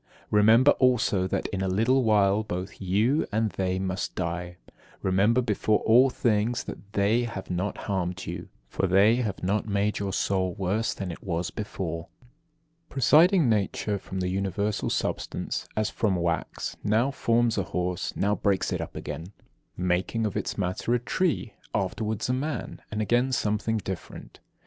[0.31, 4.57] Remember also that in a little while both you and they must die:
[5.03, 9.99] remember before all things that they have not harmed you, for they have not made
[9.99, 12.07] your soul worse than it was before.
[12.87, 12.89] 23.
[12.89, 18.73] Presiding nature from the universal substance, as from wax, now forms a horse, now breaks
[18.73, 19.27] it up again,
[19.77, 24.39] making of its matter a tree, afterwards a man, and again something different.